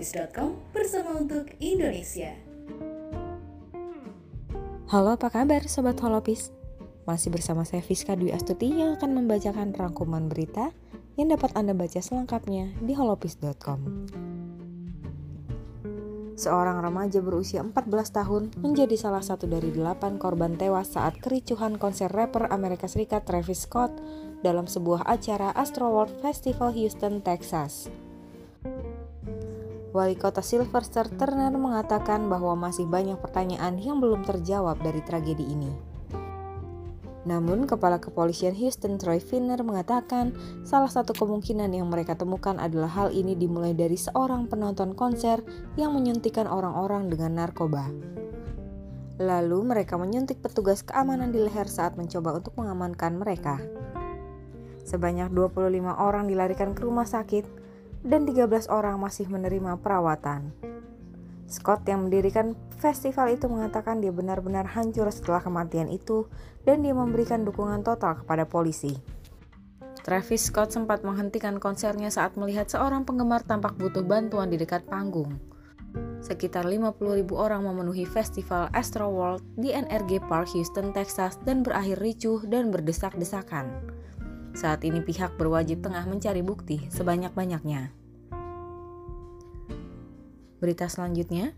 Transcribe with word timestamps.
holopis.com 0.00 0.56
bersama 0.72 1.20
untuk 1.20 1.52
Indonesia. 1.60 2.32
Halo, 4.88 5.12
apa 5.12 5.28
kabar 5.28 5.60
Sobat 5.68 6.00
Holopis? 6.00 6.56
Masih 7.04 7.28
bersama 7.28 7.68
saya 7.68 7.84
Fiska 7.84 8.16
Dwi 8.16 8.32
Astuti 8.32 8.72
yang 8.72 8.96
akan 8.96 9.20
membacakan 9.20 9.76
rangkuman 9.76 10.32
berita 10.32 10.72
yang 11.20 11.28
dapat 11.28 11.52
Anda 11.52 11.76
baca 11.76 12.00
selengkapnya 12.00 12.80
di 12.80 12.96
holopis.com. 12.96 14.08
Seorang 16.40 16.80
remaja 16.80 17.20
berusia 17.20 17.60
14 17.60 17.84
tahun 18.08 18.42
menjadi 18.56 18.96
salah 18.96 19.20
satu 19.20 19.44
dari 19.44 19.68
delapan 19.68 20.16
korban 20.16 20.56
tewas 20.56 20.96
saat 20.96 21.20
kericuhan 21.20 21.76
konser 21.76 22.08
rapper 22.08 22.48
Amerika 22.48 22.88
Serikat 22.88 23.28
Travis 23.28 23.68
Scott 23.68 23.92
dalam 24.40 24.64
sebuah 24.64 25.04
acara 25.04 25.52
Astroworld 25.52 26.24
Festival 26.24 26.72
Houston, 26.72 27.20
Texas. 27.20 27.92
Wali 29.90 30.14
kota 30.14 30.38
Sylvester 30.38 31.10
Turner 31.10 31.50
mengatakan 31.50 32.30
bahwa 32.30 32.54
masih 32.54 32.86
banyak 32.86 33.18
pertanyaan 33.18 33.74
yang 33.74 33.98
belum 33.98 34.22
terjawab 34.22 34.78
dari 34.78 35.02
tragedi 35.02 35.42
ini. 35.50 35.90
Namun, 37.26 37.68
Kepala 37.68 38.00
Kepolisian 38.00 38.56
Houston 38.56 38.96
Troy 38.96 39.20
Finner 39.20 39.60
mengatakan 39.60 40.32
salah 40.64 40.88
satu 40.88 41.12
kemungkinan 41.12 41.68
yang 41.74 41.90
mereka 41.90 42.16
temukan 42.16 42.56
adalah 42.56 42.88
hal 42.88 43.08
ini 43.12 43.36
dimulai 43.36 43.76
dari 43.76 43.98
seorang 43.98 44.48
penonton 44.48 44.96
konser 44.96 45.44
yang 45.76 45.92
menyuntikkan 45.92 46.48
orang-orang 46.48 47.12
dengan 47.12 47.36
narkoba. 47.36 47.92
Lalu 49.20 49.58
mereka 49.68 50.00
menyuntik 50.00 50.40
petugas 50.40 50.80
keamanan 50.80 51.28
di 51.28 51.44
leher 51.44 51.68
saat 51.68 51.98
mencoba 52.00 52.40
untuk 52.40 52.56
mengamankan 52.56 53.20
mereka. 53.20 53.60
Sebanyak 54.88 55.28
25 55.28 55.76
orang 56.00 56.24
dilarikan 56.24 56.72
ke 56.72 56.88
rumah 56.88 57.04
sakit 57.04 57.44
dan 58.04 58.24
13 58.24 58.70
orang 58.72 58.96
masih 59.00 59.28
menerima 59.28 59.80
perawatan. 59.80 60.52
Scott 61.50 61.82
yang 61.90 62.06
mendirikan 62.06 62.54
festival 62.78 63.34
itu 63.34 63.50
mengatakan 63.50 63.98
dia 63.98 64.14
benar-benar 64.14 64.70
hancur 64.70 65.10
setelah 65.10 65.42
kematian 65.42 65.90
itu 65.90 66.30
dan 66.62 66.86
dia 66.86 66.94
memberikan 66.94 67.42
dukungan 67.42 67.82
total 67.82 68.22
kepada 68.22 68.46
polisi. 68.46 68.94
Travis 70.00 70.48
Scott 70.48 70.72
sempat 70.72 71.04
menghentikan 71.04 71.60
konsernya 71.60 72.08
saat 72.08 72.38
melihat 72.38 72.70
seorang 72.70 73.04
penggemar 73.04 73.44
tampak 73.44 73.76
butuh 73.76 74.06
bantuan 74.06 74.48
di 74.48 74.56
dekat 74.56 74.86
panggung. 74.88 75.36
Sekitar 76.22 76.70
50 76.70 77.00
ribu 77.18 77.34
orang 77.34 77.66
memenuhi 77.66 78.06
festival 78.06 78.70
Astroworld 78.70 79.42
di 79.58 79.74
NRG 79.74 80.22
Park, 80.30 80.54
Houston, 80.54 80.94
Texas 80.94 81.36
dan 81.42 81.66
berakhir 81.66 81.98
ricuh 81.98 82.40
dan 82.46 82.70
berdesak-desakan. 82.70 83.66
Saat 84.52 84.82
ini 84.82 85.00
pihak 85.00 85.38
berwajib 85.38 85.80
tengah 85.82 86.04
mencari 86.06 86.42
bukti 86.42 86.86
sebanyak-banyaknya. 86.90 87.94
Berita 90.60 90.90
selanjutnya, 90.92 91.56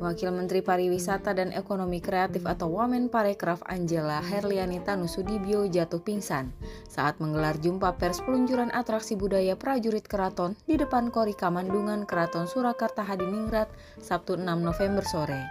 Wakil 0.00 0.32
Menteri 0.32 0.64
Pariwisata 0.64 1.36
dan 1.36 1.52
Ekonomi 1.52 2.00
Kreatif 2.00 2.48
atau 2.48 2.72
Wamen 2.72 3.12
Parekraf 3.12 3.60
Angela 3.68 4.24
Herliani 4.24 4.80
Tanusudibyo 4.80 5.68
jatuh 5.68 6.00
pingsan 6.00 6.56
saat 6.88 7.20
menggelar 7.20 7.60
jumpa 7.60 8.00
pers 8.00 8.24
peluncuran 8.24 8.72
atraksi 8.72 9.12
budaya 9.12 9.60
prajurit 9.60 10.08
keraton 10.08 10.56
di 10.64 10.80
depan 10.80 11.12
Kori 11.12 11.36
Kamandungan 11.36 12.08
Keraton 12.08 12.48
Surakarta 12.48 13.04
Hadiningrat 13.04 13.68
Sabtu 14.00 14.40
6 14.40 14.48
November 14.48 15.04
sore. 15.04 15.44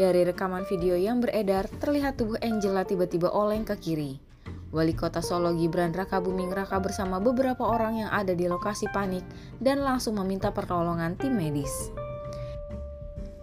Dari 0.00 0.24
rekaman 0.24 0.64
video 0.64 0.96
yang 0.96 1.20
beredar, 1.20 1.68
terlihat 1.76 2.16
tubuh 2.16 2.40
Angela 2.40 2.88
tiba-tiba 2.88 3.28
oleng 3.28 3.68
ke 3.68 3.76
kiri. 3.76 4.29
Wali 4.70 4.94
Kota 4.94 5.18
Solo 5.18 5.50
Gibran 5.58 5.90
Raka 5.90 6.22
Buming 6.22 6.54
Raka 6.54 6.78
bersama 6.78 7.18
beberapa 7.18 7.66
orang 7.66 8.06
yang 8.06 8.10
ada 8.14 8.38
di 8.38 8.46
lokasi 8.46 8.86
panik 8.94 9.26
dan 9.58 9.82
langsung 9.82 10.14
meminta 10.14 10.54
pertolongan 10.54 11.18
tim 11.18 11.34
medis. 11.34 11.90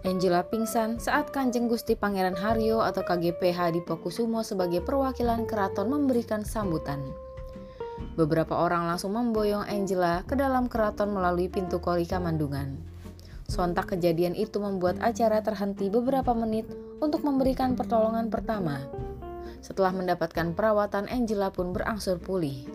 Angela 0.08 0.40
pingsan 0.48 0.96
saat 0.96 1.28
Kanjeng 1.28 1.68
Gusti 1.68 1.92
Pangeran 1.92 2.32
Haryo 2.32 2.80
atau 2.80 3.04
KGPH 3.04 3.76
di 3.76 3.84
Pokusumo 3.84 4.40
sebagai 4.40 4.80
perwakilan 4.80 5.44
keraton 5.44 5.92
memberikan 5.92 6.48
sambutan. 6.48 7.04
Beberapa 8.16 8.56
orang 8.56 8.88
langsung 8.88 9.12
memboyong 9.12 9.68
Angela 9.68 10.24
ke 10.24 10.32
dalam 10.32 10.64
keraton 10.64 11.12
melalui 11.12 11.52
pintu 11.52 11.76
Korika 11.76 12.16
Mandungan. 12.16 12.80
Sontak 13.44 13.92
kejadian 13.92 14.32
itu 14.32 14.56
membuat 14.64 14.96
acara 15.04 15.44
terhenti 15.44 15.92
beberapa 15.92 16.32
menit 16.32 16.72
untuk 17.04 17.20
memberikan 17.20 17.76
pertolongan 17.76 18.32
pertama 18.32 19.07
setelah 19.60 19.90
mendapatkan 19.94 20.54
perawatan, 20.54 21.10
Angela 21.10 21.50
pun 21.50 21.72
berangsur 21.74 22.18
pulih. 22.18 22.68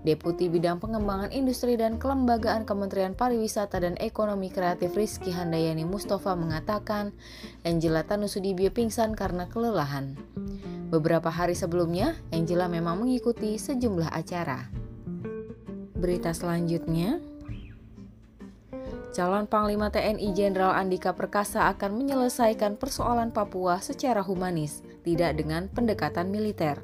Deputi 0.00 0.48
Bidang 0.48 0.80
Pengembangan 0.80 1.28
Industri 1.28 1.76
dan 1.76 2.00
Kelembagaan 2.00 2.64
Kementerian 2.64 3.12
Pariwisata 3.12 3.84
dan 3.84 4.00
Ekonomi 4.00 4.48
Kreatif 4.48 4.96
Rizky 4.96 5.28
Handayani 5.28 5.84
Mustafa 5.84 6.32
mengatakan 6.32 7.12
Angela 7.68 8.00
Tanusudibio 8.08 8.72
pingsan 8.72 9.12
karena 9.12 9.44
kelelahan. 9.52 10.16
Beberapa 10.88 11.28
hari 11.28 11.52
sebelumnya, 11.52 12.16
Angela 12.32 12.64
memang 12.66 13.04
mengikuti 13.04 13.60
sejumlah 13.60 14.08
acara. 14.08 14.72
Berita 16.00 16.32
selanjutnya, 16.32 17.20
calon 19.12 19.44
Panglima 19.44 19.92
TNI 19.92 20.32
Jenderal 20.32 20.72
Andika 20.72 21.12
Perkasa 21.12 21.68
akan 21.68 22.00
menyelesaikan 22.00 22.80
persoalan 22.80 23.36
Papua 23.36 23.84
secara 23.84 24.24
humanis, 24.24 24.80
tidak 25.02 25.40
dengan 25.40 25.66
pendekatan 25.72 26.28
militer. 26.28 26.80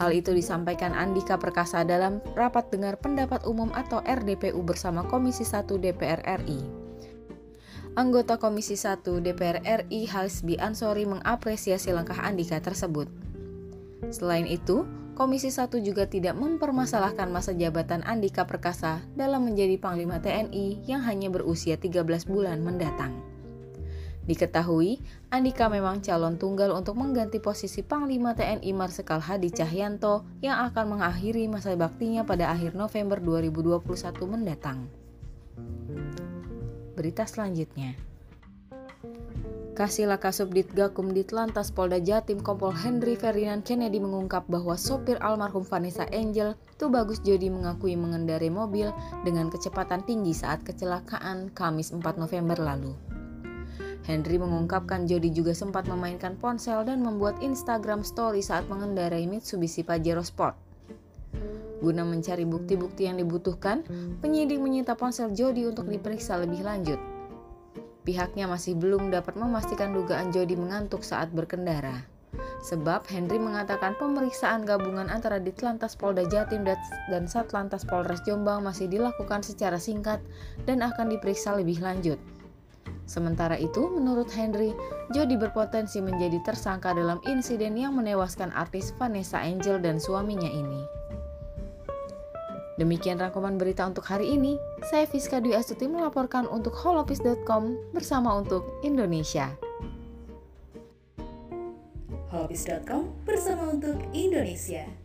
Hal 0.00 0.16
itu 0.16 0.32
disampaikan 0.32 0.96
Andika 0.96 1.36
Perkasa 1.36 1.84
dalam 1.84 2.24
rapat 2.32 2.72
dengar 2.72 2.96
pendapat 2.96 3.44
umum 3.44 3.68
atau 3.76 4.00
RDPU 4.00 4.64
bersama 4.64 5.04
Komisi 5.04 5.44
1 5.44 5.68
DPR 5.76 6.24
RI. 6.40 6.60
Anggota 8.00 8.40
Komisi 8.40 8.80
1 8.80 9.04
DPR 9.20 9.60
RI 9.60 10.08
Hasbi 10.08 10.56
Ansori 10.56 11.04
mengapresiasi 11.04 11.92
langkah 11.92 12.16
Andika 12.16 12.56
tersebut. 12.64 13.12
Selain 14.08 14.48
itu, 14.48 14.88
Komisi 15.12 15.52
1 15.52 15.68
juga 15.84 16.08
tidak 16.08 16.32
mempermasalahkan 16.32 17.28
masa 17.28 17.52
jabatan 17.52 18.00
Andika 18.08 18.48
Perkasa 18.48 19.04
dalam 19.12 19.44
menjadi 19.44 19.76
Panglima 19.76 20.16
TNI 20.16 20.88
yang 20.88 21.04
hanya 21.04 21.28
berusia 21.28 21.76
13 21.76 22.24
bulan 22.24 22.64
mendatang. 22.64 23.29
Diketahui, 24.28 25.00
Andika 25.32 25.72
memang 25.72 26.04
calon 26.04 26.36
tunggal 26.36 26.70
untuk 26.76 27.00
mengganti 27.00 27.40
posisi 27.40 27.80
Panglima 27.80 28.36
TNI 28.36 28.70
Marsikal 28.76 29.18
Hadi 29.18 29.48
Cahyanto 29.48 30.28
yang 30.44 30.60
akan 30.68 30.98
mengakhiri 30.98 31.48
masa 31.48 31.72
baktinya 31.72 32.22
pada 32.28 32.52
akhir 32.52 32.76
November 32.76 33.16
2021 33.18 33.80
mendatang. 34.28 34.86
Berita 36.94 37.24
selanjutnya. 37.24 37.96
Kasila 39.80 40.20
Kasubdit 40.20 40.68
Gakum 40.76 41.16
Ditlantas 41.16 41.72
Polda 41.72 41.96
Jatim 41.96 42.44
Kompol 42.44 42.76
Henry 42.76 43.16
Ferdinand 43.16 43.64
Kennedy 43.64 43.96
mengungkap 43.96 44.44
bahwa 44.44 44.76
sopir 44.76 45.16
almarhum 45.24 45.64
Vanessa 45.64 46.04
Angel, 46.12 46.52
Tubagus 46.76 47.24
Jodi 47.24 47.48
mengakui 47.48 47.96
mengendarai 47.96 48.52
mobil 48.52 48.92
dengan 49.24 49.48
kecepatan 49.48 50.04
tinggi 50.04 50.36
saat 50.36 50.60
kecelakaan 50.68 51.56
Kamis 51.56 51.96
4 51.96 52.02
November 52.20 52.60
lalu. 52.60 52.92
Henry 54.08 54.40
mengungkapkan 54.40 55.04
Jody 55.04 55.28
juga 55.28 55.52
sempat 55.52 55.84
memainkan 55.84 56.38
ponsel 56.40 56.84
dan 56.88 57.04
membuat 57.04 57.36
Instagram 57.44 58.00
story 58.00 58.40
saat 58.40 58.64
mengendarai 58.70 59.28
Mitsubishi 59.28 59.84
Pajero 59.84 60.24
Sport. 60.24 60.56
Guna 61.80 62.04
mencari 62.04 62.44
bukti-bukti 62.44 63.08
yang 63.08 63.16
dibutuhkan, 63.16 63.84
penyidik 64.20 64.60
menyita 64.60 64.96
ponsel 64.96 65.32
Jody 65.32 65.64
untuk 65.64 65.88
diperiksa 65.88 66.36
lebih 66.36 66.60
lanjut. 66.60 67.00
Pihaknya 68.04 68.48
masih 68.48 68.76
belum 68.76 69.12
dapat 69.12 69.36
memastikan 69.36 69.92
dugaan 69.92 70.32
Jody 70.32 70.56
mengantuk 70.56 71.04
saat 71.04 71.32
berkendara. 71.32 72.04
Sebab 72.60 73.08
Henry 73.08 73.40
mengatakan 73.40 73.96
pemeriksaan 73.96 74.68
gabungan 74.68 75.08
antara 75.08 75.40
Ditlantas 75.40 75.96
Polda 75.96 76.24
Jatim 76.28 76.64
dan 76.64 77.24
Satlantas 77.28 77.84
Polres 77.88 78.20
Jombang 78.28 78.64
masih 78.64 78.88
dilakukan 78.88 79.40
secara 79.40 79.80
singkat 79.80 80.20
dan 80.68 80.84
akan 80.84 81.12
diperiksa 81.12 81.56
lebih 81.56 81.80
lanjut. 81.80 82.20
Sementara 83.10 83.58
itu, 83.58 83.90
menurut 83.90 84.30
Henry, 84.30 84.70
Jody 85.10 85.34
berpotensi 85.34 85.98
menjadi 85.98 86.38
tersangka 86.46 86.94
dalam 86.94 87.18
insiden 87.26 87.74
yang 87.74 87.98
menewaskan 87.98 88.54
artis 88.54 88.94
Vanessa 88.94 89.42
Angel 89.42 89.82
dan 89.82 89.98
suaminya 89.98 90.46
ini. 90.46 91.00
Demikian 92.78 93.20
rangkuman 93.20 93.58
berita 93.60 93.84
untuk 93.84 94.06
hari 94.06 94.38
ini. 94.38 94.56
Saya 94.88 95.04
Fiska 95.04 95.42
Dwi 95.42 95.52
Astuti 95.52 95.84
melaporkan 95.84 96.48
untuk 96.48 96.72
holopis.com 96.72 97.92
bersama 97.92 98.38
untuk 98.38 98.64
Indonesia. 98.80 99.52
Holopis.com 102.30 103.10
bersama 103.26 103.74
untuk 103.74 103.98
Indonesia. 104.14 104.99